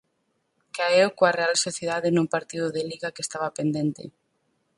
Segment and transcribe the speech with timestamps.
[0.77, 4.03] Caeu coa Real Sociedade nun partido de Liga que estaba pendente.